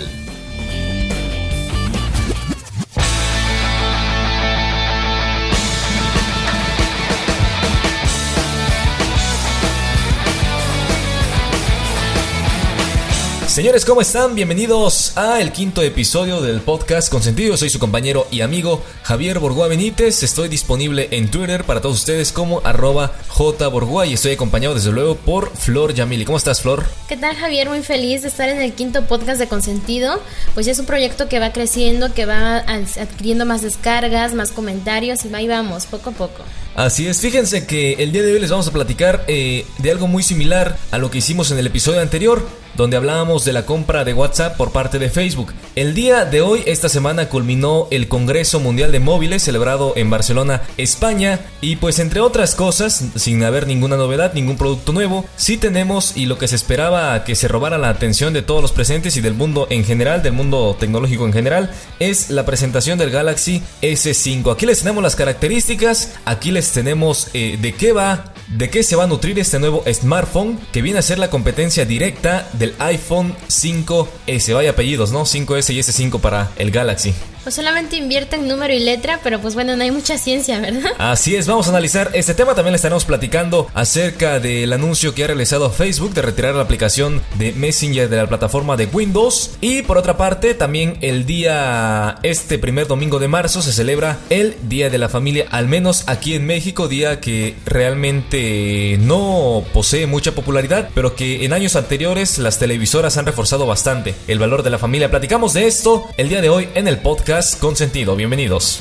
[13.54, 14.34] Señores, ¿cómo están?
[14.34, 17.56] Bienvenidos a el quinto episodio del podcast Consentido.
[17.56, 20.24] Soy su compañero y amigo Javier Borgoa Benítez.
[20.24, 25.14] Estoy disponible en Twitter para todos ustedes como arroba jborgoa y estoy acompañado desde luego
[25.14, 26.24] por Flor Yamili.
[26.24, 26.84] ¿Cómo estás, Flor?
[27.08, 27.68] ¿Qué tal, Javier?
[27.68, 30.20] Muy feliz de estar en el quinto podcast de Consentido.
[30.54, 35.24] Pues ya es un proyecto que va creciendo, que va adquiriendo más descargas, más comentarios
[35.24, 36.42] y ahí vamos, poco a poco.
[36.74, 40.08] Así es, fíjense que el día de hoy les vamos a platicar eh, de algo
[40.08, 42.44] muy similar a lo que hicimos en el episodio anterior,
[42.76, 45.52] donde hablábamos de la compra de WhatsApp por parte de Facebook.
[45.76, 50.62] El día de hoy, esta semana, culminó el Congreso Mundial de Móviles celebrado en Barcelona,
[50.76, 56.16] España, y pues entre otras cosas, sin haber ninguna novedad, ningún producto nuevo, sí tenemos
[56.16, 59.20] y lo que se esperaba que se robara la atención de todos los presentes y
[59.20, 64.52] del mundo en general, del mundo tecnológico en general, es la presentación del Galaxy S5.
[64.52, 68.96] Aquí les tenemos las características, aquí les tenemos eh, de qué va, de qué se
[68.96, 73.34] va a nutrir este nuevo smartphone que viene a ser la competencia directa del iPhone
[73.48, 74.54] 5S.
[74.54, 75.24] Vaya apellidos, ¿no?
[75.24, 77.14] 5S y S5 para el Galaxy.
[77.44, 80.92] Pues solamente invierte en número y letra, pero pues bueno, no hay mucha ciencia, ¿verdad?
[80.96, 82.54] Así es, vamos a analizar este tema.
[82.54, 87.20] También le estaremos platicando acerca del anuncio que ha realizado Facebook de retirar la aplicación
[87.34, 89.58] de Messenger de la plataforma de Windows.
[89.60, 94.56] Y por otra parte, también el día, este primer domingo de marzo, se celebra el
[94.62, 100.32] Día de la Familia, al menos aquí en México, día que realmente no posee mucha
[100.32, 104.78] popularidad, pero que en años anteriores las televisoras han reforzado bastante el valor de la
[104.78, 105.10] familia.
[105.10, 108.14] Platicamos de esto el día de hoy en el podcast con sentido.
[108.14, 108.80] Bienvenidos.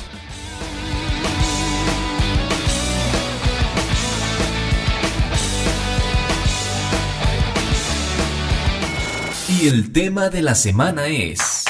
[9.50, 11.64] Y el tema de la semana es...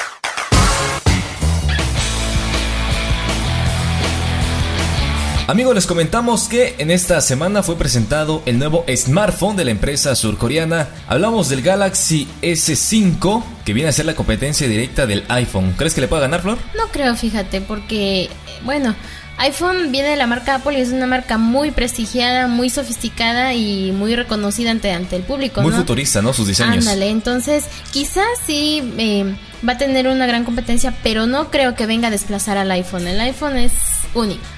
[5.46, 10.16] Amigos, les comentamos que en esta semana fue presentado el nuevo smartphone de la empresa
[10.16, 10.88] surcoreana.
[11.06, 15.74] Hablamos del Galaxy S5, que viene a ser la competencia directa del iPhone.
[15.78, 16.58] ¿Crees que le pueda ganar, Flor?
[16.78, 18.30] No creo, fíjate, porque,
[18.64, 18.96] bueno,
[19.38, 23.92] iPhone viene de la marca Apple y es una marca muy prestigiada, muy sofisticada y
[23.92, 25.62] muy reconocida ante, ante el público.
[25.62, 26.31] Muy futurista, ¿no?
[26.31, 26.78] Sus diseños.
[26.78, 29.36] Ándale, entonces quizás sí eh,
[29.68, 33.08] va a tener una gran competencia, pero no creo que venga a desplazar al iPhone.
[33.08, 33.74] El iPhone es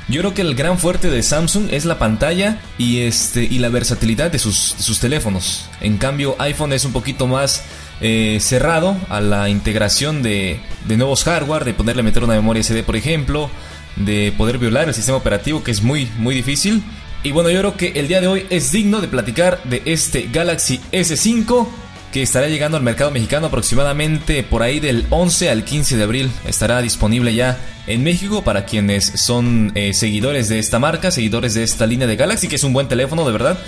[0.08, 3.70] Yo creo que el gran fuerte de Samsung es la pantalla y este y la
[3.70, 5.70] versatilidad de sus, sus teléfonos.
[5.82, 7.64] En cambio, iPhone es un poquito más
[8.02, 12.84] eh, cerrado a la integración de, de nuevos hardware, de poderle meter una memoria SD,
[12.84, 13.50] por ejemplo,
[13.96, 16.84] de poder violar el sistema operativo, que es muy, muy difícil.
[17.24, 20.30] Y bueno, yo creo que el día de hoy es digno de platicar de este
[20.32, 21.68] Galaxy S5
[22.16, 26.32] que estará llegando al mercado mexicano aproximadamente por ahí del 11 al 15 de abril.
[26.48, 31.64] Estará disponible ya en México para quienes son eh, seguidores de esta marca, seguidores de
[31.64, 33.60] esta línea de Galaxy, que es un buen teléfono de verdad,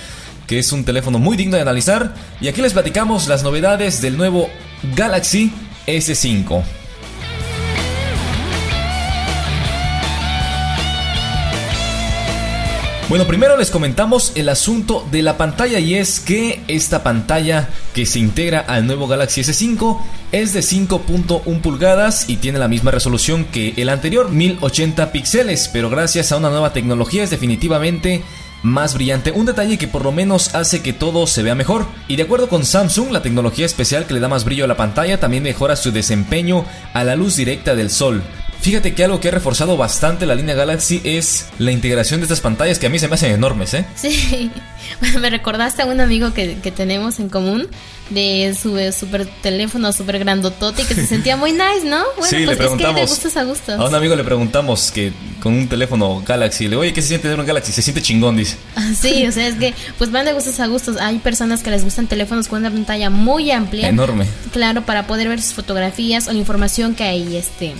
[0.47, 2.15] que es un teléfono muy digno de analizar.
[2.39, 4.49] Y aquí les platicamos las novedades del nuevo
[4.95, 5.51] Galaxy
[5.85, 6.76] S5.
[13.09, 18.05] Bueno, primero les comentamos el asunto de la pantalla y es que esta pantalla que
[18.05, 19.97] se integra al nuevo Galaxy S5
[20.33, 25.89] es de 5.1 pulgadas y tiene la misma resolución que el anterior, 1080 píxeles, pero
[25.89, 28.23] gracias a una nueva tecnología es definitivamente
[28.61, 31.85] más brillante, un detalle que por lo menos hace que todo se vea mejor.
[32.09, 34.75] Y de acuerdo con Samsung, la tecnología especial que le da más brillo a la
[34.75, 38.21] pantalla también mejora su desempeño a la luz directa del sol.
[38.61, 42.41] Fíjate que algo que ha reforzado bastante la línea Galaxy es la integración de estas
[42.41, 43.85] pantallas que a mí se me hacen enormes, ¿eh?
[43.95, 44.51] Sí,
[44.99, 47.67] bueno, me recordaste a un amigo que, tenemos en común
[48.09, 52.03] de su super teléfono super grandotote que se sentía muy nice, ¿no?
[52.17, 53.79] Bueno, sí, pues le preguntamos, es que de gustos a gustos.
[53.79, 57.09] A un amigo le preguntamos que con un teléfono Galaxy, le digo, oye, ¿qué se
[57.09, 57.71] siente tener un Galaxy?
[57.71, 58.57] Se siente chingón, dice.
[58.75, 60.97] Ah, sí, o sea, es que pues van de gustos a gustos.
[60.97, 63.87] Hay personas que les gustan teléfonos con una pantalla muy amplia.
[63.87, 64.25] Enorme.
[64.51, 67.73] Claro, para poder ver sus fotografías o la información que hay este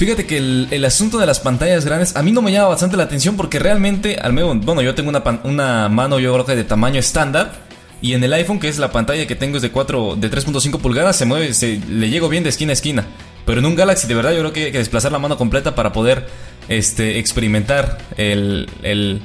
[0.00, 3.02] Fíjate que el, asunto de las pantallas grandes a mí no me llama bastante la
[3.02, 6.64] atención porque realmente, al menos, bueno, yo tengo una, una mano yo creo que de
[6.64, 7.52] tamaño estándar
[8.00, 10.80] y en el iPhone, que es la pantalla que tengo es de 4 de 3.5
[10.80, 13.04] pulgadas, se mueve, se, le llego bien de esquina a esquina.
[13.44, 15.74] Pero en un Galaxy de verdad yo creo que hay que desplazar la mano completa
[15.74, 16.26] para poder
[16.70, 19.20] este, experimentar el, el,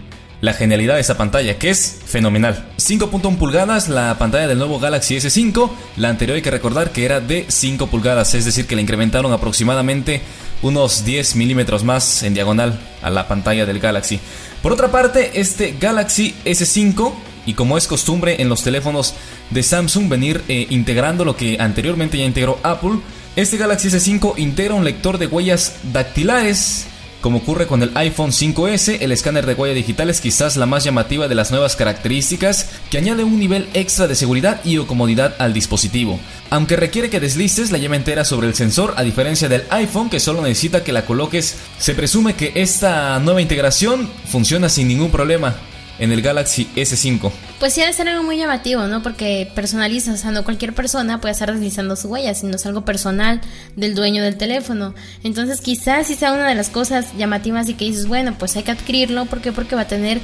[0.45, 2.67] la genialidad de esa pantalla, que es fenomenal.
[2.77, 5.71] 5.1 pulgadas, la pantalla del nuevo Galaxy S5.
[5.97, 9.33] La anterior hay que recordar que era de 5 pulgadas, es decir, que le incrementaron
[9.33, 10.21] aproximadamente
[10.61, 14.19] unos 10 milímetros más en diagonal a la pantalla del Galaxy.
[14.61, 17.11] Por otra parte, este Galaxy S5,
[17.47, 19.15] y como es costumbre en los teléfonos
[19.49, 22.99] de Samsung venir eh, integrando lo que anteriormente ya integró Apple,
[23.35, 26.85] este Galaxy S5 integra un lector de huellas dactilares
[27.25, 30.83] como ocurre con el iPhone 5S, el escáner de huella digital es quizás la más
[30.83, 35.33] llamativa de las nuevas características que añade un nivel extra de seguridad y o comodidad
[35.39, 36.19] al dispositivo.
[36.51, 40.19] Aunque requiere que deslices la llama entera sobre el sensor, a diferencia del iPhone que
[40.19, 45.55] solo necesita que la coloques, se presume que esta nueva integración funciona sin ningún problema
[45.97, 47.31] en el Galaxy S5.
[47.59, 49.01] Pues sí, debe ser algo muy llamativo, ¿no?
[49.01, 52.83] Porque personaliza, o sea, no cualquier persona puede estar deslizando su huella, sino es algo
[52.83, 53.39] personal
[53.77, 54.93] del dueño del teléfono.
[55.23, 58.63] Entonces, quizás sí sea una de las cosas llamativas y que dices, bueno, pues hay
[58.63, 59.53] que adquirirlo, ¿por qué?
[59.53, 60.19] Porque va a tener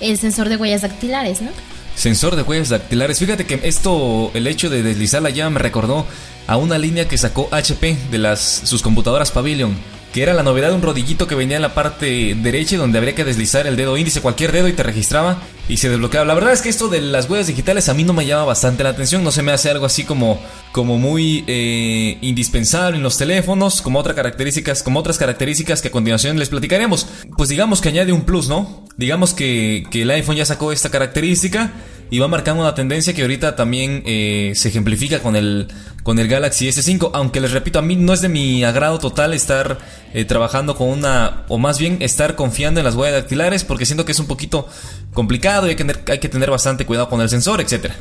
[0.00, 1.50] el sensor de huellas dactilares, ¿no?
[1.94, 3.20] Sensor de huellas dactilares.
[3.20, 6.06] Fíjate que esto, el hecho de deslizar la llave me recordó
[6.48, 9.76] a una línea que sacó HP de las sus computadoras Pavilion
[10.12, 13.16] que era la novedad de un rodillito que venía en la parte derecha donde habría
[13.16, 16.26] que deslizar el dedo índice, cualquier dedo y te registraba y se desbloqueaba.
[16.26, 18.82] La verdad es que esto de las huellas digitales a mí no me llama bastante
[18.82, 20.40] la atención, no se me hace algo así como,
[20.72, 25.92] como muy eh, indispensable en los teléfonos, como, otras características, como otras características que a
[25.92, 27.06] continuación les platicaremos.
[27.36, 28.84] Pues digamos que añade un plus, ¿no?
[28.96, 31.72] Digamos que, que el iPhone ya sacó esta característica
[32.10, 35.68] y va marcando una tendencia que ahorita también eh, se ejemplifica con el,
[36.02, 39.34] con el Galaxy S5, aunque les repito, a mí no es de mi agrado total
[39.34, 39.78] estar
[40.12, 44.04] eh, trabajando con una, o más bien estar confiando en las huellas dactilares, porque siento
[44.04, 44.68] que es un poquito
[45.12, 47.96] complicado y hay que tener, hay que tener bastante cuidado con el sensor, etcétera.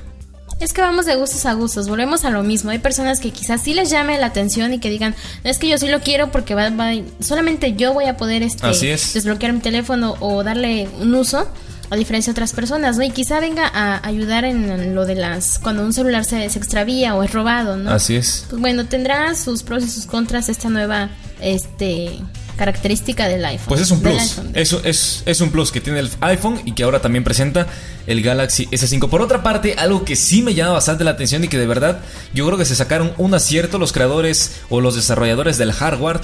[0.60, 2.72] Es que vamos de gustos a gustos, volvemos a lo mismo.
[2.72, 5.78] Hay personas que quizás sí les llame la atención y que digan, es que yo
[5.78, 6.72] sí lo quiero porque va,
[7.20, 11.50] solamente yo voy a poder este, desbloquear mi teléfono o darle un uso
[11.94, 13.04] a diferencia de otras personas, ¿no?
[13.04, 17.16] Y quizá venga a ayudar en lo de las cuando un celular se, se extravía
[17.16, 17.92] o es robado, ¿no?
[17.92, 18.46] Así es.
[18.50, 21.10] Pues bueno, tendrá sus pros y sus contras esta nueva
[21.42, 22.20] este
[22.56, 23.68] característica del iPhone.
[23.68, 24.40] Pues es un plus.
[24.54, 27.68] Eso es, es un plus que tiene el iPhone y que ahora también presenta
[28.06, 29.10] el Galaxy S5.
[29.10, 32.02] Por otra parte, algo que sí me llama bastante la atención y que de verdad
[32.34, 36.22] yo creo que se sacaron un acierto los creadores o los desarrolladores del hardware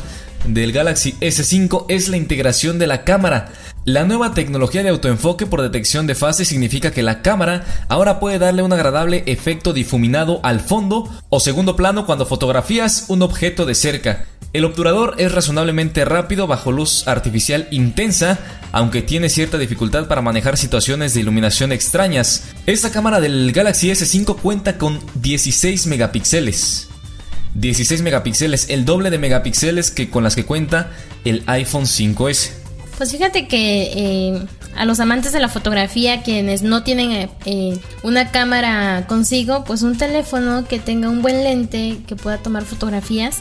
[0.48, 3.52] del Galaxy S5 es la integración de la cámara.
[3.86, 8.38] La nueva tecnología de autoenfoque por detección de fase significa que la cámara ahora puede
[8.38, 13.76] darle un agradable efecto difuminado al fondo o segundo plano cuando fotografías un objeto de
[13.76, 14.26] cerca.
[14.52, 18.40] El obturador es razonablemente rápido bajo luz artificial intensa,
[18.74, 22.50] aunque tiene cierta dificultad para manejar situaciones de iluminación extrañas.
[22.66, 26.90] Esta cámara del Galaxy S5 cuenta con 16 megapíxeles.
[27.56, 30.92] 16 megapíxeles, el doble de megapíxeles que con las que cuenta
[31.26, 32.59] el iPhone 5S.
[33.00, 34.42] Pues fíjate que eh,
[34.76, 39.84] a los amantes de la fotografía, quienes no tienen eh, eh, una cámara consigo, pues
[39.84, 43.38] un teléfono que tenga un buen lente que pueda tomar fotografías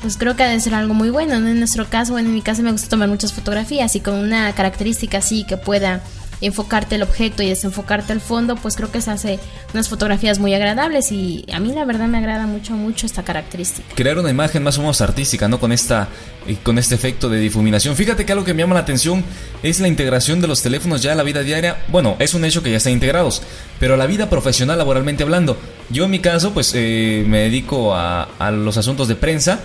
[0.00, 1.34] pues creo que ha de ser algo muy bueno.
[1.34, 4.52] En nuestro caso, bueno, en mi caso me gusta tomar muchas fotografías y con una
[4.54, 6.02] característica así que pueda
[6.46, 9.38] enfocarte el objeto y desenfocarte el fondo, pues creo que se hace
[9.72, 13.94] unas fotografías muy agradables y a mí la verdad me agrada mucho mucho esta característica.
[13.94, 15.60] Crear una imagen más o menos artística, ¿no?
[15.60, 16.08] Con esta
[16.46, 17.96] eh, con este efecto de difuminación.
[17.96, 19.24] Fíjate que algo que me llama la atención
[19.62, 21.78] es la integración de los teléfonos ya a la vida diaria.
[21.88, 23.42] Bueno, es un hecho que ya están integrados,
[23.80, 25.56] pero a la vida profesional laboralmente hablando.
[25.90, 29.60] Yo en mi caso, pues eh, me dedico a los asuntos de prensa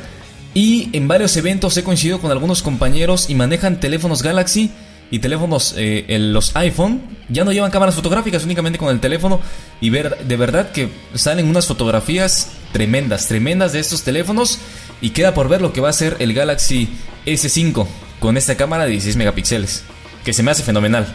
[0.53, 4.71] y en varios eventos he coincidido con algunos compañeros y manejan teléfonos Galaxy
[5.11, 9.39] y teléfonos, eh, los iPhone, ya no llevan cámaras fotográficas únicamente con el teléfono
[9.81, 14.59] y ver de verdad que salen unas fotografías tremendas, tremendas de estos teléfonos
[15.01, 16.89] y queda por ver lo que va a ser el Galaxy
[17.25, 17.87] S5
[18.19, 19.83] con esta cámara de 16 megapíxeles,
[20.23, 21.07] que se me hace fenomenal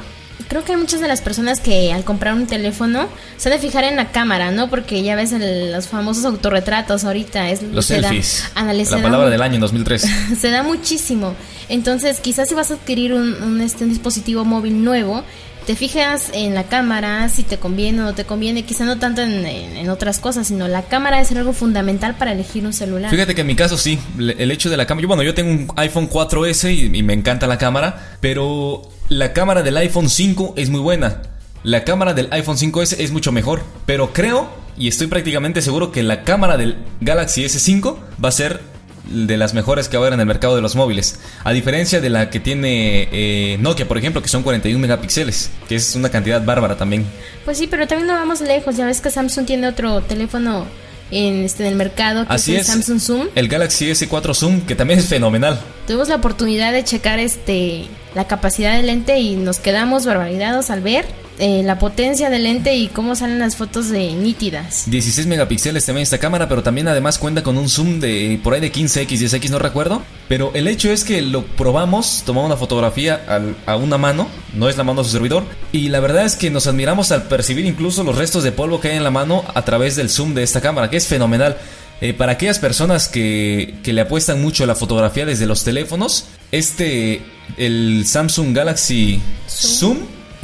[0.48, 3.60] creo que hay muchas de las personas que al comprar un teléfono se han de
[3.60, 4.68] fijar en la cámara, ¿no?
[4.68, 7.50] Porque ya ves los famosos autorretratos ahorita.
[7.50, 8.44] Es, los selfies.
[8.54, 10.06] la palabra del año en 2003.
[10.40, 11.34] se da muchísimo.
[11.68, 15.24] Entonces, quizás si vas a adquirir un, este, dispositivo móvil nuevo,
[15.66, 19.22] te fijas en la cámara, si te conviene o no te conviene, quizá no tanto
[19.22, 23.10] en, otras cosas, sino la cámara es algo fundamental para elegir un celular.
[23.10, 25.50] Fíjate que en mi caso sí, el hecho de la cámara, yo, bueno, yo tengo
[25.50, 28.82] un iPhone 4S y me encanta la cámara, pero
[29.14, 31.22] la cámara del iPhone 5 es muy buena.
[31.62, 33.62] La cámara del iPhone 5S es mucho mejor.
[33.86, 38.60] Pero creo y estoy prácticamente seguro que la cámara del Galaxy S5 va a ser
[39.08, 41.20] de las mejores que ahora en el mercado de los móviles.
[41.44, 45.76] A diferencia de la que tiene eh, Nokia, por ejemplo, que son 41 megapíxeles, que
[45.76, 47.06] es una cantidad bárbara también.
[47.44, 48.76] Pues sí, pero también no vamos lejos.
[48.76, 50.66] Ya ves que Samsung tiene otro teléfono
[51.10, 53.28] en, este, en el mercado, que Así es el Samsung Zoom.
[53.34, 55.60] El Galaxy S4 Zoom, que también es fenomenal.
[55.86, 60.80] Tuvimos la oportunidad de checar este la capacidad del lente y nos quedamos barbarizados al
[60.80, 61.04] ver
[61.38, 64.84] eh, la potencia del lente y cómo salen las fotos de nítidas.
[64.90, 68.60] 16 megapíxeles también esta cámara, pero también además cuenta con un zoom de por ahí
[68.60, 70.02] de 15x, 10x, no recuerdo.
[70.28, 74.68] Pero el hecho es que lo probamos, tomamos una fotografía al- a una mano, no
[74.68, 77.64] es la mano de su servidor, y la verdad es que nos admiramos al percibir
[77.66, 80.42] incluso los restos de polvo que hay en la mano a través del zoom de
[80.42, 81.56] esta cámara, que es fenomenal.
[82.00, 86.26] Eh, para aquellas personas que, que le apuestan mucho a la fotografía desde los teléfonos,
[86.50, 87.22] este,
[87.56, 89.98] el Samsung Galaxy Zoom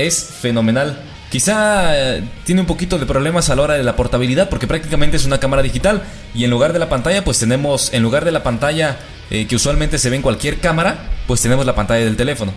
[0.06, 1.00] es fenomenal.
[1.30, 5.16] Quizá eh, tiene un poquito de problemas a la hora de la portabilidad porque prácticamente
[5.16, 6.02] es una cámara digital
[6.34, 8.98] y en lugar de la pantalla pues tenemos, en lugar de la pantalla
[9.30, 12.52] eh, que usualmente se ve en cualquier cámara, pues tenemos la pantalla del teléfono.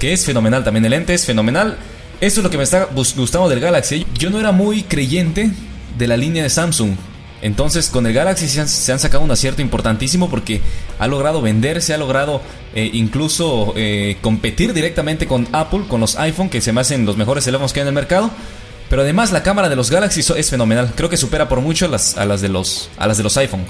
[0.00, 1.76] Que es fenomenal, también el lente es fenomenal.
[2.20, 4.06] Eso es lo que me está gustando del Galaxy.
[4.14, 5.50] Yo no era muy creyente
[5.96, 6.96] de la línea de Samsung.
[7.42, 10.60] Entonces con el Galaxy se han, se han sacado un acierto importantísimo porque
[10.98, 12.40] ha logrado venderse, ha logrado
[12.74, 17.16] eh, incluso eh, competir directamente con Apple, con los iPhone, que se me hacen los
[17.16, 18.30] mejores teléfonos que hay en el mercado.
[18.88, 20.92] Pero además la cámara de los Galaxy es fenomenal.
[20.96, 23.64] Creo que supera por mucho las, a, las de los, a las de los iPhone.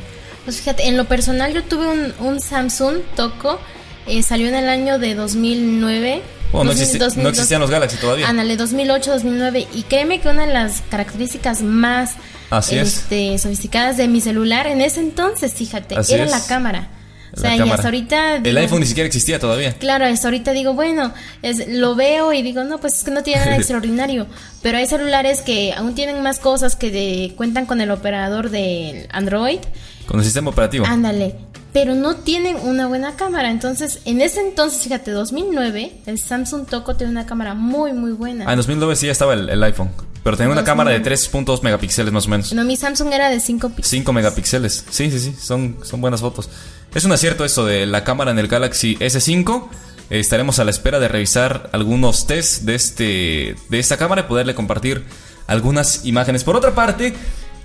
[0.45, 3.59] Pues fíjate, en lo personal yo tuve un, un Samsung Toco,
[4.07, 6.23] eh, salió en el año de 2009.
[6.53, 8.29] Bueno, no, 2000, existe- 2000, no existían los Galaxy todavía.
[8.29, 9.67] Ándale, 2008, 2009.
[9.75, 12.13] Y créeme que una de las características más
[12.51, 12.99] Así es.
[12.99, 16.31] este, sofisticadas de mi celular en ese entonces, fíjate, Así era es.
[16.31, 16.91] la cámara.
[17.37, 18.37] O sea, y hasta ahorita...
[18.37, 19.75] El iPhone ni siquiera existía todavía.
[19.75, 21.13] Claro, hasta ahorita digo, bueno,
[21.43, 24.27] es, lo veo y digo, no, pues es que no tiene nada extraordinario.
[24.63, 29.07] Pero hay celulares que aún tienen más cosas que de- cuentan con el operador del
[29.11, 29.59] Android.
[30.07, 30.87] Con el sistema operativo.
[30.87, 31.35] Ándale.
[31.75, 33.51] Pero no tienen una buena cámara.
[33.51, 38.47] Entonces, en ese entonces, fíjate, 2009, el Samsung Toco tiene una cámara muy, muy buena.
[38.49, 39.91] Ah, en 2009 sí ya estaba el, el iPhone.
[40.27, 40.67] Pero tenía una 2009.
[40.67, 42.53] cámara de 3.2 megapíxeles más o menos.
[42.53, 43.91] No, mi Samsung era de 5 píxeles.
[43.91, 44.85] 5 megapíxeles.
[44.91, 46.51] Sí, sí, sí, son, son buenas fotos.
[46.93, 49.69] Es un acierto eso de la cámara en el Galaxy S5.
[50.11, 54.25] Eh, estaremos a la espera de revisar algunos tests de, este, de esta cámara y
[54.25, 55.05] poderle compartir
[55.47, 56.43] algunas imágenes.
[56.43, 57.15] Por otra parte,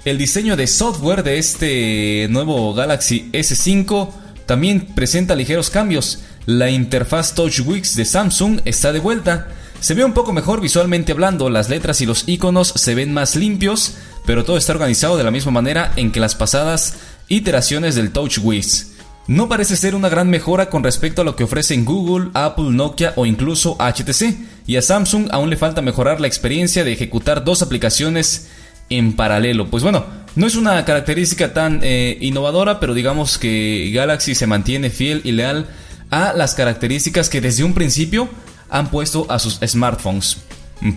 [0.06, 4.12] el diseño de software de este nuevo Galaxy S5
[4.46, 6.20] también presenta ligeros cambios.
[6.46, 9.48] La interfaz TouchWiz de Samsung está de vuelta.
[9.82, 13.36] Se ve un poco mejor visualmente hablando, las letras y los iconos se ven más
[13.36, 13.96] limpios,
[14.28, 18.92] pero todo está organizado de la misma manera en que las pasadas iteraciones del TouchWiz.
[19.26, 23.14] No parece ser una gran mejora con respecto a lo que ofrecen Google, Apple, Nokia
[23.16, 27.64] o incluso HTC, y a Samsung aún le falta mejorar la experiencia de ejecutar dos
[27.64, 28.50] aplicaciones
[28.92, 29.72] en paralelo.
[29.72, 34.92] Pues bueno, no es una característica tan eh, innovadora, pero digamos que Galaxy se mantiene
[34.92, 35.66] fiel y leal
[36.12, 38.30] a las características que desde un principio
[38.72, 40.38] han puesto a sus smartphones.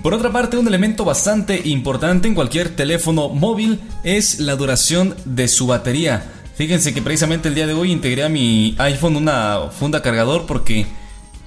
[0.02, 5.46] Por otra parte, un elemento bastante importante en cualquier teléfono móvil es la duración de
[5.46, 6.24] su batería.
[6.56, 10.86] Fíjense que precisamente el día de hoy integré a mi iPhone una funda cargador porque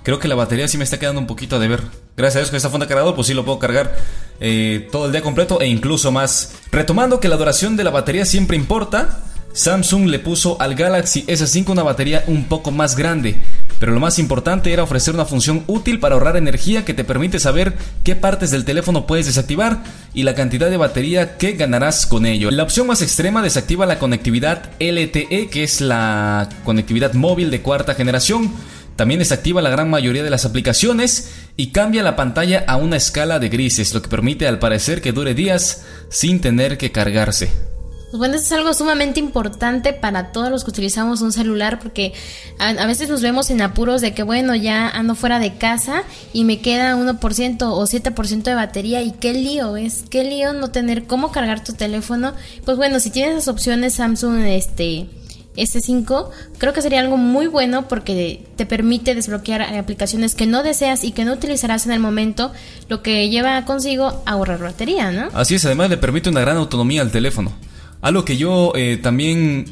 [0.03, 1.81] creo que la batería sí me está quedando un poquito a deber.
[2.15, 3.95] Gracias a Dios con esta funda cargador pues sí lo puedo cargar
[4.39, 6.53] eh, todo el día completo e incluso más.
[6.71, 11.69] Retomando que la duración de la batería siempre importa, Samsung le puso al Galaxy S5
[11.69, 13.37] una batería un poco más grande,
[13.79, 17.39] pero lo más importante era ofrecer una función útil para ahorrar energía que te permite
[17.39, 22.25] saber qué partes del teléfono puedes desactivar y la cantidad de batería que ganarás con
[22.25, 22.49] ello.
[22.51, 27.93] La opción más extrema desactiva la conectividad LTE, que es la conectividad móvil de cuarta
[27.93, 28.51] generación.
[28.95, 33.37] También desactiva la gran mayoría de las aplicaciones y cambia la pantalla a una escala
[33.37, 37.76] de grises, lo que permite al parecer que dure días sin tener que cargarse.
[38.17, 42.13] Pues bueno, eso es algo sumamente importante para todos los que utilizamos un celular porque
[42.57, 46.01] a, veces nos vemos en apuros de que bueno, ya ando fuera de casa
[46.33, 50.71] y me queda 1% o 7% de batería y qué lío es, qué lío no
[50.71, 52.33] tener cómo cargar tu teléfono.
[52.65, 55.07] Pues bueno, si tienes esas opciones Samsung este
[55.55, 61.03] S5, creo que sería algo muy bueno porque te permite desbloquear aplicaciones que no deseas
[61.03, 62.51] y que no utilizarás en el momento,
[62.89, 65.29] lo que lleva consigo ahorrar batería, ¿no?
[65.35, 67.53] Así es, además le permite una gran autonomía al teléfono.
[68.01, 69.65] Algo que yo eh, también,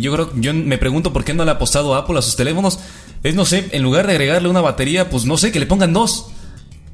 [0.00, 2.78] yo creo, yo me pregunto por qué no le ha apostado Apple a sus teléfonos.
[3.22, 5.92] Es, no sé, en lugar de agregarle una batería, pues no sé, que le pongan
[5.92, 6.26] dos.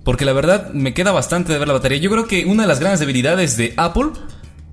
[0.05, 1.99] Porque la verdad me queda bastante de ver la batería.
[1.99, 4.11] Yo creo que una de las grandes debilidades de Apple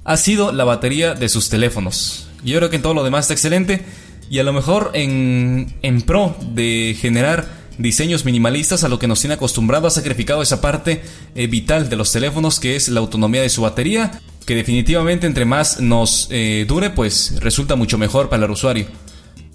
[0.06, 2.30] ha sido la batería de sus teléfonos.
[2.44, 3.84] Yo creo que en todo lo demás está excelente.
[4.30, 9.20] Y a lo mejor en, en pro de generar diseños minimalistas a lo que nos
[9.20, 11.02] tiene acostumbrado ha sacrificado esa parte
[11.36, 14.22] eh, vital de los teléfonos que es la autonomía de su batería.
[14.46, 18.88] Que definitivamente entre más nos eh, dure pues resulta mucho mejor para el usuario.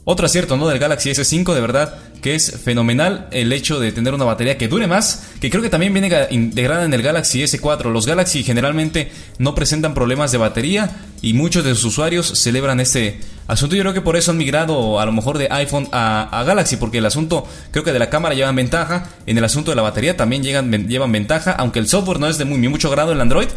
[0.05, 0.67] Otro acierto, ¿no?
[0.67, 4.67] Del Galaxy S5, de verdad, que es fenomenal el hecho de tener una batería que
[4.67, 7.93] dure más, que creo que también viene integrada en el Galaxy S4.
[7.93, 10.91] Los Galaxy generalmente no presentan problemas de batería
[11.21, 13.77] y muchos de sus usuarios celebran este asunto.
[13.77, 16.99] Yo creo que por eso han migrado a lo mejor de iPhone a, Galaxy, porque
[16.99, 20.17] el asunto, creo que de la cámara llevan ventaja, en el asunto de la batería
[20.17, 23.49] también llegan, llevan ventaja, aunque el software no es de muy, mucho grado en Android,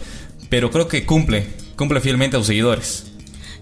[0.49, 3.14] pero creo que cumple, cumple fielmente a sus seguidores.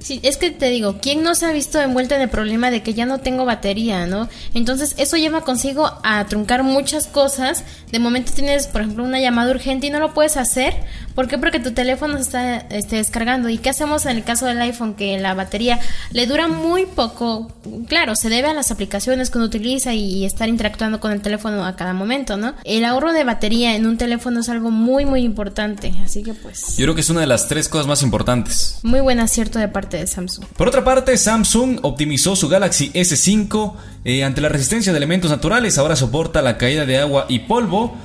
[0.04, 2.84] Sí, es que te digo, ¿quién no se ha visto envuelto en el problema de
[2.84, 4.28] que ya no tengo batería, no?
[4.54, 7.64] Entonces, eso lleva consigo a truncar muchas cosas.
[7.90, 10.74] De momento tienes, por ejemplo, una llamada urgente y no lo puedes hacer.
[11.15, 11.38] ¿Por qué?
[11.38, 13.50] Porque tu teléfono se está este, descargando.
[13.50, 14.96] ¿Y qué hacemos en el caso del iPhone?
[14.96, 15.79] Que la batería
[16.12, 17.51] le dura muy poco.
[17.88, 21.65] Claro, se debe a las aplicaciones que uno utiliza y estar interactuando con el teléfono
[21.65, 22.53] a cada momento, ¿no?
[22.63, 25.93] El ahorro de batería en un teléfono es algo muy, muy importante.
[26.03, 26.77] Así que pues...
[26.77, 28.79] Yo creo que es una de las tres cosas más importantes.
[28.84, 30.46] Muy buen acierto de parte de Samsung.
[30.58, 33.74] Por otra parte, Samsung optimizó su Galaxy S5
[34.05, 37.96] eh, ante la resistencia de elementos naturales, ahora soporta la caída de agua y polvo.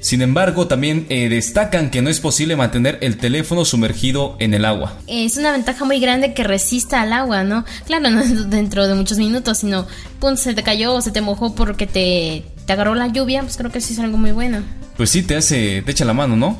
[0.00, 4.64] Sin embargo, también eh, destacan que no es posible mantener el teléfono sumergido en el
[4.64, 4.98] agua.
[5.06, 7.64] Es una ventaja muy grande que resista al agua, ¿no?
[7.86, 9.86] Claro, no dentro de muchos minutos, sino,
[10.20, 13.56] pum, se te cayó o se te mojó porque te, te agarró la lluvia, pues
[13.56, 14.62] creo que sí es algo muy bueno.
[14.96, 16.58] Pues sí, te hace, te echa la mano, ¿no?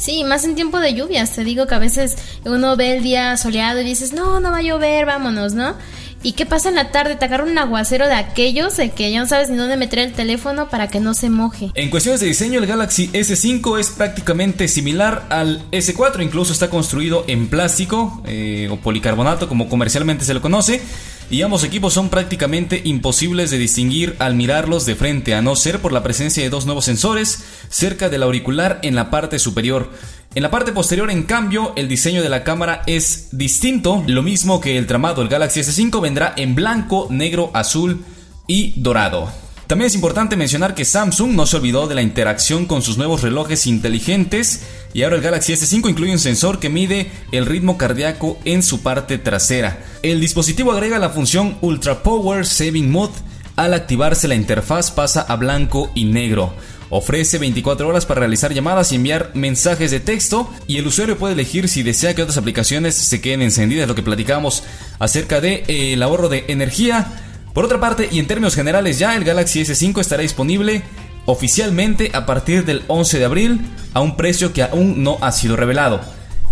[0.00, 1.32] Sí, más en tiempo de lluvias.
[1.32, 2.16] Te digo que a veces
[2.46, 5.74] uno ve el día soleado y dices, no, no va a llover, vámonos, ¿no?
[6.22, 7.16] ¿Y qué pasa en la tarde?
[7.16, 10.68] Te un aguacero de aquellos de que ya no sabes ni dónde meter el teléfono
[10.68, 11.70] para que no se moje.
[11.74, 17.24] En cuestiones de diseño, el Galaxy S5 es prácticamente similar al S4, incluso está construido
[17.26, 20.82] en plástico eh, o policarbonato, como comercialmente se lo conoce
[21.30, 25.78] y ambos equipos son prácticamente imposibles de distinguir al mirarlos de frente, a no ser
[25.78, 29.90] por la presencia de dos nuevos sensores cerca del auricular en la parte superior.
[30.32, 34.60] En la parte posterior, en cambio, el diseño de la cámara es distinto, lo mismo
[34.60, 38.04] que el tramado, el Galaxy S5 vendrá en blanco, negro, azul
[38.46, 39.28] y dorado.
[39.66, 43.22] También es importante mencionar que Samsung no se olvidó de la interacción con sus nuevos
[43.22, 44.62] relojes inteligentes
[44.94, 48.82] y ahora el Galaxy S5 incluye un sensor que mide el ritmo cardíaco en su
[48.82, 49.82] parte trasera.
[50.04, 53.14] El dispositivo agrega la función Ultra Power Saving Mode.
[53.56, 56.54] Al activarse la interfaz pasa a blanco y negro.
[56.90, 61.34] Ofrece 24 horas para realizar llamadas y enviar mensajes de texto y el usuario puede
[61.34, 64.64] elegir si desea que otras aplicaciones se queden encendidas, lo que platicamos
[64.98, 67.12] acerca del de, eh, ahorro de energía
[67.52, 70.82] por otra parte, y en términos generales ya, el Galaxy S5 estará disponible
[71.26, 73.60] oficialmente a partir del 11 de abril
[73.92, 76.00] a un precio que aún no ha sido revelado.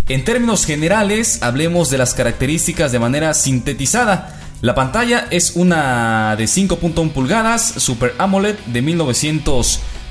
[0.09, 4.35] En términos generales, hablemos de las características de manera sintetizada.
[4.61, 8.81] La pantalla es una de 5.1 pulgadas, Super AMOLED de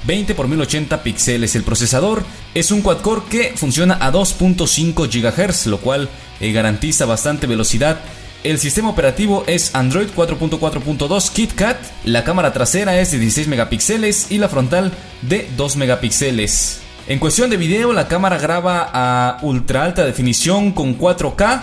[0.06, 1.56] 1920 x 1080 píxeles.
[1.56, 6.08] El procesador es un quad-core que funciona a 2.5 GHz, lo cual
[6.40, 7.98] eh, garantiza bastante velocidad
[8.44, 14.38] el sistema operativo es Android 4.4.2 KitKat, la cámara trasera es de 16 megapíxeles y
[14.38, 16.80] la frontal de 2 megapíxeles.
[17.08, 21.62] En cuestión de video, la cámara graba a ultra alta definición con 4K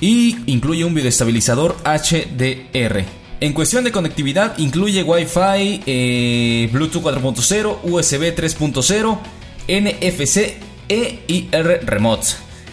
[0.00, 3.23] y incluye un videoestabilizador HDR.
[3.40, 9.18] En cuestión de conectividad, incluye Wi-Fi, eh, Bluetooth 4.0, USB 3.0,
[9.68, 10.56] NFC
[10.88, 12.26] e IR Remote.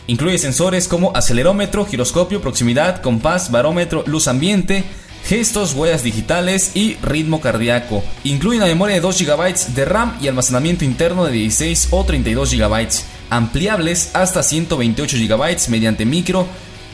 [0.07, 4.83] Incluye sensores como acelerómetro, giroscopio, proximidad, compás, barómetro, luz ambiente,
[5.25, 8.03] gestos, huellas digitales y ritmo cardíaco.
[8.23, 12.51] Incluye una memoria de 2 GB de RAM y almacenamiento interno de 16 o 32
[12.53, 12.87] GB,
[13.29, 16.47] ampliables hasta 128 GB mediante micro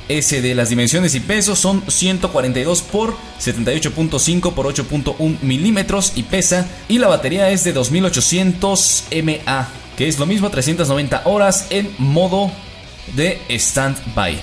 [0.10, 0.56] SD.
[0.56, 7.08] Las dimensiones y pesos son 142 por 78.5 por 8.1 milímetros y pesa y la
[7.08, 9.68] batería es de 2800 mAh,
[9.98, 12.52] que es lo mismo 390 horas en modo
[13.16, 14.40] de stand-by.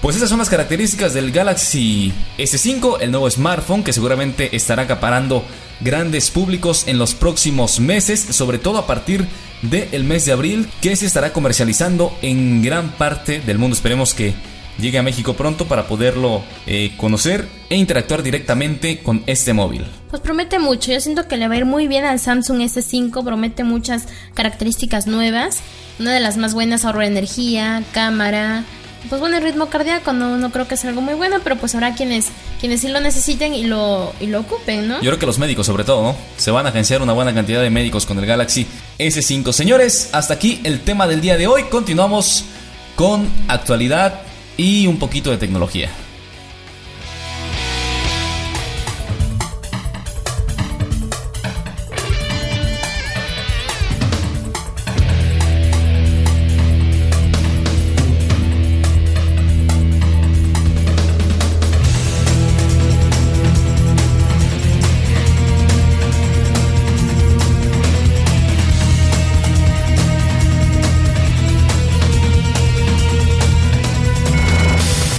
[0.00, 5.44] Pues esas son las características del Galaxy S5, el nuevo smartphone que seguramente estará acaparando
[5.80, 9.26] grandes públicos en los próximos meses, sobre todo a partir
[9.62, 13.74] del mes de abril, que se estará comercializando en gran parte del mundo.
[13.74, 14.34] Esperemos que
[14.78, 19.84] llegue a México pronto para poderlo eh, conocer e interactuar directamente con este móvil.
[20.10, 23.24] Pues promete mucho, yo siento que le va a ir muy bien al Samsung S5,
[23.24, 25.62] promete muchas características nuevas
[25.98, 28.64] una de las más buenas, ahorro de energía, cámara.
[29.08, 31.74] Pues bueno, el ritmo cardíaco no, no creo que sea algo muy bueno, pero pues
[31.74, 32.26] habrá quienes,
[32.60, 34.96] quienes sí lo necesiten y lo, y lo ocupen, ¿no?
[34.96, 36.16] Yo creo que los médicos sobre todo, ¿no?
[36.36, 38.66] Se van a agenciar una buena cantidad de médicos con el Galaxy
[38.98, 39.52] S5.
[39.52, 41.64] Señores, hasta aquí el tema del día de hoy.
[41.64, 42.44] Continuamos
[42.96, 44.20] con actualidad
[44.58, 45.90] y un poquito de tecnología.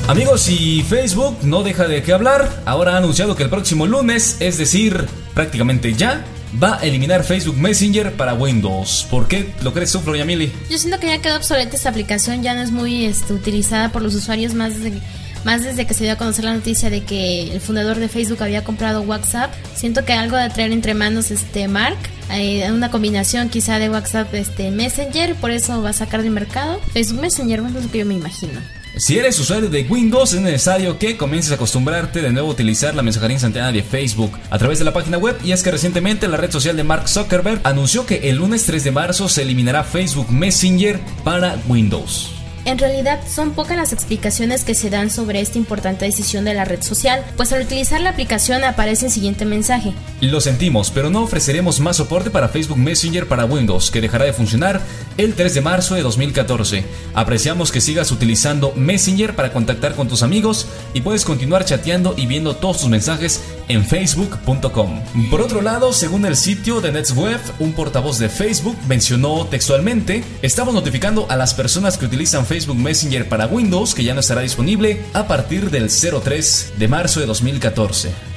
[0.09, 2.63] Amigos, y Facebook no deja de qué hablar.
[2.65, 6.25] Ahora ha anunciado que el próximo lunes, es decir, prácticamente ya,
[6.61, 9.05] va a eliminar Facebook Messenger para Windows.
[9.11, 10.51] ¿Por qué lo crees tú, Yamili?
[10.67, 14.01] Yo siento que ya quedó obsoleta esta aplicación, ya no es muy este, utilizada por
[14.01, 17.97] los usuarios más desde, que se dio a conocer la noticia de que el fundador
[17.97, 19.53] de Facebook había comprado WhatsApp.
[19.75, 21.99] Siento que algo de traer entre manos este Mark,
[22.31, 26.81] eh, una combinación quizá de WhatsApp este Messenger, por eso va a sacar de mercado
[26.93, 28.59] Facebook Messenger, es lo que yo me imagino.
[28.97, 32.95] Si eres usuario de Windows, es necesario que comiences a acostumbrarte de nuevo a utilizar
[32.95, 35.37] la mensajería instantánea de Facebook a través de la página web.
[35.43, 38.83] Y es que recientemente la red social de Mark Zuckerberg anunció que el lunes 3
[38.83, 42.38] de marzo se eliminará Facebook Messenger para Windows.
[42.65, 46.65] En realidad son pocas las explicaciones que se dan sobre esta importante decisión de la
[46.65, 49.93] red social, pues al utilizar la aplicación aparece el siguiente mensaje.
[50.21, 54.33] Lo sentimos, pero no ofreceremos más soporte para Facebook Messenger para Windows, que dejará de
[54.33, 54.81] funcionar
[55.17, 56.83] el 3 de marzo de 2014.
[57.13, 62.25] Apreciamos que sigas utilizando Messenger para contactar con tus amigos y puedes continuar chateando y
[62.25, 65.01] viendo todos tus mensajes en facebook.com.
[65.29, 70.73] Por otro lado, según el sitio de NetsWeb, un portavoz de Facebook mencionó textualmente, estamos
[70.73, 75.01] notificando a las personas que utilizan Facebook Messenger para Windows que ya no estará disponible
[75.13, 78.28] a partir del 03 de marzo de 2014.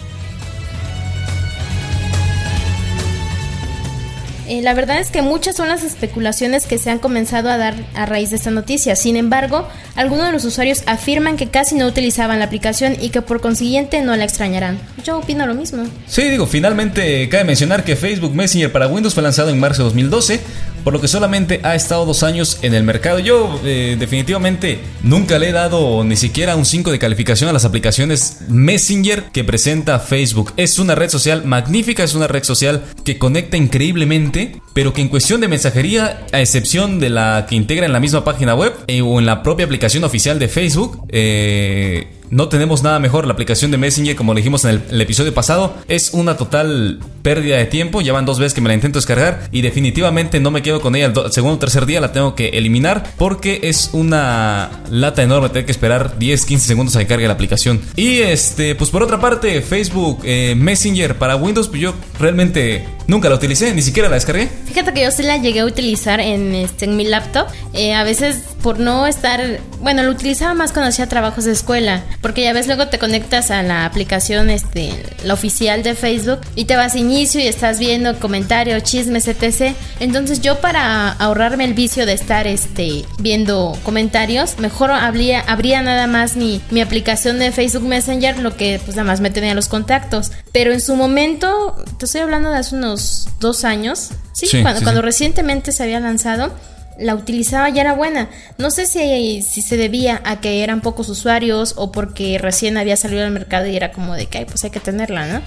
[4.53, 7.75] Eh, la verdad es que muchas son las especulaciones que se han comenzado a dar
[7.95, 8.97] a raíz de esta noticia.
[8.97, 13.23] Sin embargo, algunos de los usuarios afirman que casi no utilizaban la aplicación y que
[13.23, 14.79] por consiguiente no la extrañarán.
[15.05, 15.85] Yo opino lo mismo.
[16.07, 19.85] Sí, digo, finalmente cabe mencionar que Facebook Messenger para Windows fue lanzado en marzo de
[19.85, 20.41] 2012
[20.85, 23.19] por lo que solamente ha estado dos años en el mercado.
[23.19, 27.65] Yo eh, definitivamente nunca le he dado ni siquiera un 5 de calificación a las
[27.65, 30.53] aplicaciones Messenger que presenta Facebook.
[30.57, 35.09] Es una red social magnífica, es una red social que conecta increíblemente, pero que en
[35.09, 39.03] cuestión de mensajería, a excepción de la que integra en la misma página web eh,
[39.03, 43.27] o en la propia aplicación oficial de Facebook, eh, no tenemos nada mejor.
[43.27, 47.67] La aplicación de Messenger, como dijimos en el, episodio pasado, es una total pérdida de
[47.67, 48.01] tiempo.
[48.01, 50.97] Ya van dos veces que me la intento descargar y definitivamente no me quedo con
[50.97, 51.13] ella.
[51.15, 55.67] El, segundo o tercer día la tengo que eliminar porque es una lata enorme tener
[55.67, 57.83] que esperar 10, 15 segundos a que cargue la aplicación.
[57.97, 63.29] Y este, pues por otra parte, Facebook eh, Messenger para Windows, pues yo realmente nunca
[63.29, 64.49] la utilicé, ni siquiera la descargué.
[64.67, 67.47] Fíjate que yo sí la llegué a utilizar en, este, en mi laptop.
[67.75, 72.03] Eh, a veces por no estar, bueno, lo utilizaba más cuando hacía trabajos de escuela.
[72.23, 74.93] Porque ya ves, luego te conectas a la aplicación, este,
[75.25, 79.75] la oficial de Facebook, y te vas a inicio y estás viendo comentarios, chismes, etc.
[80.01, 86.07] Entonces yo para ahorrarme el vicio de estar este, viendo comentarios, mejor abría, abría nada
[86.07, 89.69] más mi, mi aplicación de Facebook Messenger, lo que pues nada más me tenía los
[89.69, 90.31] contactos.
[90.53, 95.03] Pero en su momento, te estoy hablando de hace unos dos años, sí, cuando, cuando
[95.03, 96.53] recientemente se había lanzado
[96.99, 98.29] la utilizaba y era buena.
[98.59, 102.97] No sé si, si se debía a que eran pocos usuarios o porque recién había
[102.97, 105.43] salido al mercado y era como de que, pues hay que tenerla, ¿no?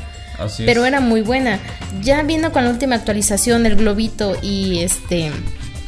[0.58, 1.60] Pero era muy buena.
[2.02, 5.32] Ya viendo con la última actualización el globito y este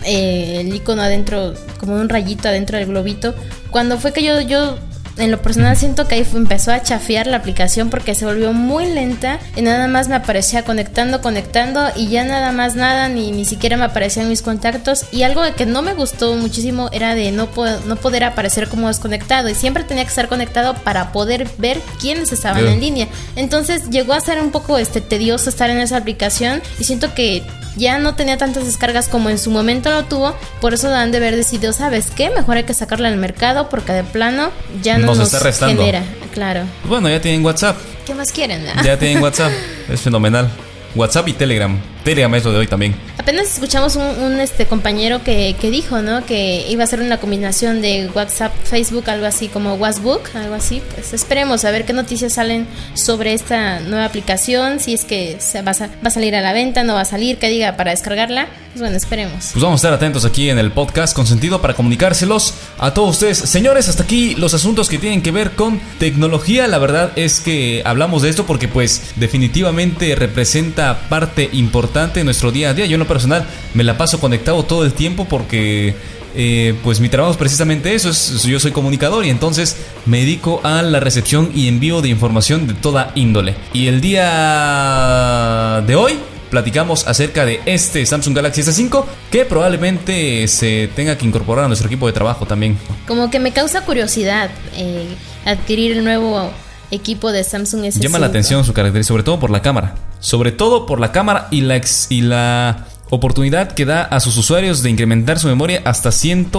[0.06, 3.36] eh, el icono adentro, como un rayito adentro del globito,
[3.72, 4.78] cuando fue que yo, yo
[5.18, 8.86] en lo personal siento que ahí empezó a chafear la aplicación porque se volvió muy
[8.86, 13.46] lenta y nada más me aparecía conectando, conectando y ya nada más nada, ni, ni
[13.46, 17.32] siquiera me aparecían mis contactos y algo de que no me gustó muchísimo era de
[17.32, 17.50] no,
[17.86, 22.32] no poder aparecer como desconectado y siempre tenía que estar conectado para poder ver quiénes
[22.32, 23.08] estaban en línea.
[23.36, 27.44] Entonces llegó a ser un poco este, tedioso estar en esa aplicación y siento que
[27.78, 31.18] ya no tenía tantas descargas como en su momento lo tuvo, por eso han de
[31.18, 32.30] haber decidido, ¿sabes qué?
[32.30, 34.50] Mejor hay que sacarla al mercado porque de plano
[34.82, 35.84] ya no nos, está restando.
[35.84, 36.62] genera, claro.
[36.86, 37.78] Bueno, ya tienen WhatsApp.
[38.06, 38.66] ¿Qué más quieren?
[38.84, 39.52] Ya tienen WhatsApp,
[39.90, 40.50] es fenomenal.
[40.96, 41.80] WhatsApp y Telegram.
[42.16, 42.96] De hoy también.
[43.18, 46.26] Apenas escuchamos un, este compañero que, dijo, ¿no?
[46.26, 50.82] Que iba a ser una combinación de WhatsApp, Facebook, algo así como WhatsApp, algo así.
[50.94, 55.62] Pues esperemos a ver qué noticias salen sobre esta nueva aplicación, si es que se
[55.64, 57.92] va, a, va a salir a la venta, no va a salir, que diga para
[57.92, 58.48] descargarla.
[58.70, 59.50] Pues bueno, esperemos.
[59.52, 63.16] Pues vamos a estar atentos aquí en el podcast con sentido para comunicárselos a todos
[63.16, 63.38] ustedes.
[63.38, 66.68] Señores, hasta aquí los asuntos que tienen que ver con tecnología.
[66.68, 72.52] La verdad es que hablamos de esto porque pues definitivamente representa parte importante de nuestro
[72.52, 72.86] día a día.
[72.86, 75.96] Yo en lo personal me la paso conectado todo el tiempo porque
[76.36, 80.62] eh, pues mi trabajo es precisamente eso, es, yo soy comunicador y entonces me dedico
[80.64, 83.56] a la recepción y envío de información de toda índole.
[83.74, 86.20] Y el día de hoy
[86.52, 91.88] platicamos acerca de este Samsung Galaxy S5 que probablemente se tenga que incorporar a nuestro
[91.88, 92.78] equipo de trabajo también.
[93.08, 95.08] Como que me causa curiosidad eh,
[95.46, 96.52] adquirir el nuevo
[96.92, 98.00] equipo de Samsung S5.
[98.00, 99.96] Llama la atención su característica, sobre todo por la cámara.
[100.20, 104.84] Sobre todo por la cámara y la, y la oportunidad que da a sus usuarios
[104.84, 106.52] de incrementar su memoria hasta 100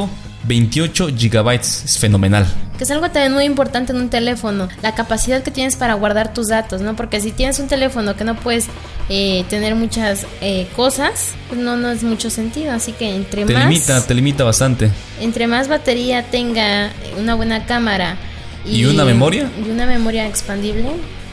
[0.45, 1.85] 28 gigabytes.
[1.85, 2.47] Es fenomenal.
[2.77, 6.33] Que es algo también muy importante en un teléfono, la capacidad que tienes para guardar
[6.33, 6.95] tus datos, ¿no?
[6.95, 8.67] Porque si tienes un teléfono que no puedes
[9.09, 12.73] eh, tener muchas eh, cosas, pues no, no es mucho sentido.
[12.73, 13.65] Así que entre te más...
[13.65, 14.91] limita, te limita bastante.
[15.21, 18.17] Entre más batería tenga una buena cámara
[18.65, 20.89] y, una memoria y una memoria expandible,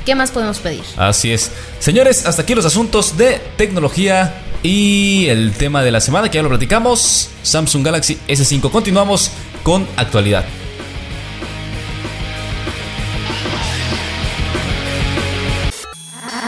[0.06, 0.84] ¿qué más podemos pedir?
[0.98, 1.52] Así es.
[1.80, 6.44] Señores, hasta aquí los asuntos de tecnología y el tema de la semana que ya
[6.44, 8.72] lo platicamos, Samsung Galaxy S5.
[8.72, 9.32] Continuamos
[9.64, 10.46] con actualidad.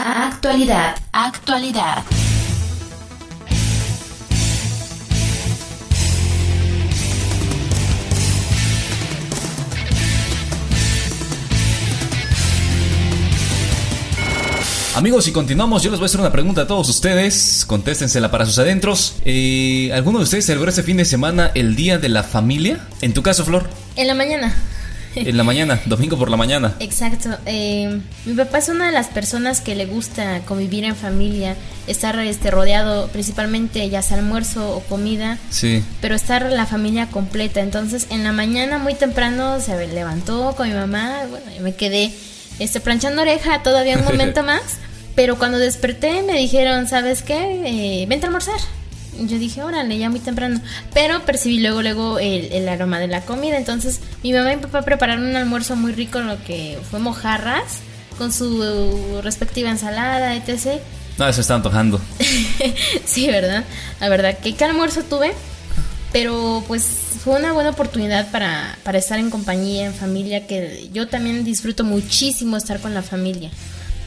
[0.06, 2.04] Actualidad, actualidad.
[14.98, 17.64] Amigos, y continuamos, yo les voy a hacer una pregunta a todos ustedes.
[17.68, 19.14] Contéstensela para sus adentros.
[19.24, 22.80] Eh, ¿Alguno de ustedes celebró este fin de semana el Día de la Familia?
[23.00, 23.70] En tu caso, Flor.
[23.94, 24.52] En la mañana.
[25.14, 26.74] En la mañana, domingo por la mañana.
[26.80, 27.30] Exacto.
[27.46, 31.54] Eh, mi papá es una de las personas que le gusta convivir en familia,
[31.86, 35.38] estar este, rodeado principalmente ya sea almuerzo o comida.
[35.50, 35.80] Sí.
[36.00, 37.60] Pero estar la familia completa.
[37.60, 41.20] Entonces, en la mañana muy temprano se levantó con mi mamá.
[41.30, 42.12] Bueno, yo me quedé
[42.58, 44.78] este, planchando oreja todavía un momento más.
[45.18, 47.62] Pero cuando desperté me dijeron, ¿sabes qué?
[47.66, 48.60] Eh, vente a almorzar.
[49.18, 50.60] Yo dije, órale, ya muy temprano.
[50.94, 53.56] Pero percibí luego, luego el, aroma de la comida.
[53.56, 57.80] Entonces mi mamá y mi papá prepararon un almuerzo muy rico, lo que fue mojarras,
[58.16, 60.80] con su respectiva ensalada, etc.
[61.18, 62.00] No, se está antojando.
[63.04, 63.64] sí, ¿verdad?
[63.98, 65.32] La verdad, que qué almuerzo tuve.
[66.12, 66.84] Pero pues
[67.24, 71.82] fue una buena oportunidad para, para estar en compañía, en familia, que yo también disfruto
[71.82, 73.50] muchísimo estar con la familia.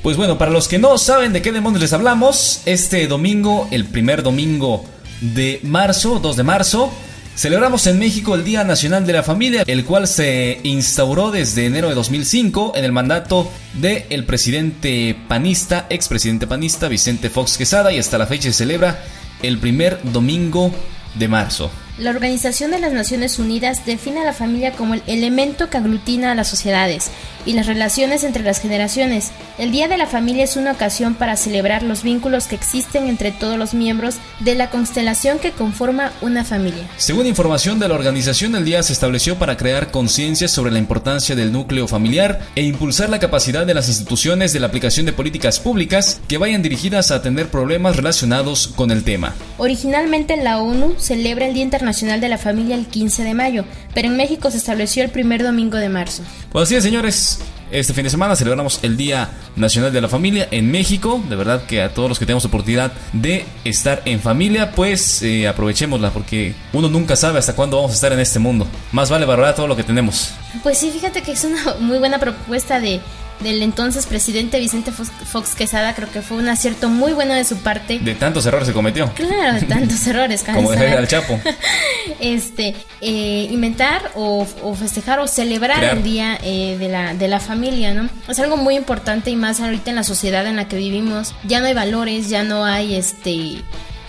[0.01, 3.85] Pues bueno, para los que no saben de qué demonios les hablamos, este domingo, el
[3.85, 4.83] primer domingo
[5.21, 6.91] de marzo, 2 de marzo,
[7.35, 11.87] celebramos en México el Día Nacional de la Familia, el cual se instauró desde enero
[11.87, 17.99] de 2005 en el mandato del el presidente panista, expresidente panista Vicente Fox Quesada y
[17.99, 19.03] hasta la fecha se celebra
[19.43, 20.71] el primer domingo
[21.13, 21.69] de marzo.
[21.97, 26.31] La Organización de las Naciones Unidas define a la familia como el elemento que aglutina
[26.31, 27.11] a las sociedades
[27.45, 29.31] y las relaciones entre las generaciones.
[29.57, 33.31] El Día de la Familia es una ocasión para celebrar los vínculos que existen entre
[33.31, 36.83] todos los miembros de la constelación que conforma una familia.
[36.97, 41.35] Según información de la organización, el día se estableció para crear conciencia sobre la importancia
[41.35, 45.59] del núcleo familiar e impulsar la capacidad de las instituciones de la aplicación de políticas
[45.59, 49.33] públicas que vayan dirigidas a atender problemas relacionados con el tema.
[49.57, 54.07] Originalmente la ONU celebra el Día Internacional de la Familia el 15 de mayo, pero
[54.07, 56.23] en México se estableció el primer domingo de marzo.
[56.51, 57.39] Pues así es, señores.
[57.71, 61.23] Este fin de semana celebramos el Día Nacional de la Familia en México.
[61.29, 65.47] De verdad que a todos los que tenemos oportunidad de estar en familia, pues eh,
[65.47, 68.67] aprovechémosla porque uno nunca sabe hasta cuándo vamos a estar en este mundo.
[68.91, 70.33] Más vale valorar todo lo que tenemos.
[70.63, 72.99] Pues sí, fíjate que es una muy buena propuesta de
[73.43, 77.57] del entonces presidente Vicente Fox Quesada, creo que fue un acierto muy bueno de su
[77.57, 77.99] parte.
[77.99, 79.11] De tantos errores se cometió.
[79.13, 80.43] Claro, de tantos errores.
[80.43, 81.39] Como dejar al Chapo.
[82.19, 87.93] este, eh, inventar o, festejar o celebrar el día eh, de, la, de la familia,
[87.93, 88.09] ¿no?
[88.27, 91.35] Es algo muy importante y más ahorita en la sociedad en la que vivimos.
[91.43, 93.61] Ya no hay valores, ya no hay este...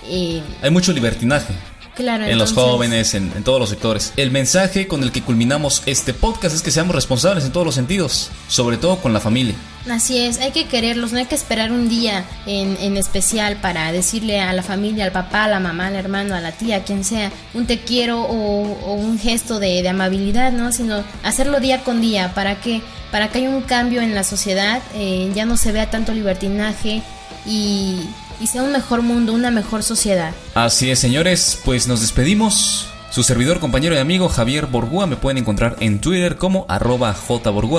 [0.09, 1.55] Eh, hay mucho libertinaje
[1.99, 4.13] en los jóvenes, en, todos los sectores.
[4.17, 7.75] El mensaje con el que culminamos este podcast es que seamos responsables en todos los
[7.75, 9.55] sentidos, sobre todo con la familia.
[9.91, 14.41] Así es, hay que quererlos, no hay que esperar un día en, especial para decirle
[14.41, 17.05] a la familia, al papá, a la mamá, al hermano, a la tía, a quien
[17.05, 20.73] sea, un te quiero o, un gesto de, amabilidad, ¿no?
[20.73, 24.81] Sino hacerlo día con día para que, para que haya un cambio en la sociedad,
[24.95, 27.03] eh, ya no se vea tanto libertinaje
[27.45, 28.01] y,
[28.41, 30.33] y sea un mejor mundo, una mejor sociedad.
[30.55, 32.89] Así es, señores, pues nos despedimos.
[33.11, 37.15] Su servidor, compañero y amigo Javier Borgúa me pueden encontrar en Twitter como arroba.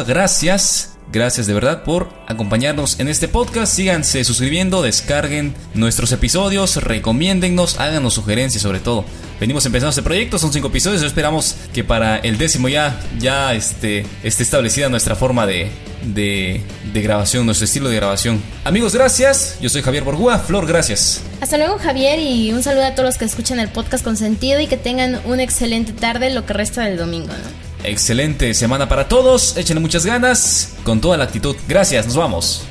[0.05, 0.92] Gracias.
[1.11, 3.75] Gracias de verdad por acompañarnos en este podcast.
[3.75, 9.05] Síganse suscribiendo, descarguen nuestros episodios, recomiéndennos, háganos sugerencias sobre todo.
[9.39, 14.05] Venimos empezando este proyecto, son cinco episodios, esperamos que para el décimo ya, ya esté,
[14.23, 15.69] esté establecida nuestra forma de,
[16.03, 16.61] de,
[17.01, 18.41] grabación, nuestro estilo de grabación.
[18.63, 19.57] Amigos, gracias.
[19.61, 20.39] Yo soy Javier Borgúa.
[20.39, 21.21] Flor, gracias.
[21.41, 24.59] Hasta luego, Javier, y un saludo a todos los que escuchan el podcast con sentido
[24.59, 27.27] y que tengan una excelente tarde lo que resta del domingo.
[27.27, 27.62] ¿no?
[27.84, 29.58] Excelente semana para todos.
[29.58, 31.56] Échenle muchas ganas, con toda la actitud.
[31.67, 32.65] Gracias, nos vamos.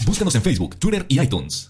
[0.06, 1.68] Búscanos en Facebook, Twitter y iTunes.